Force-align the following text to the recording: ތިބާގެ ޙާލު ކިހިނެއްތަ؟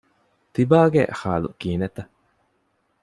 ތިބާގެ 0.53 1.03
ޙާލު 1.19 1.49
ކިހިނެއްތަ؟ 1.59 2.03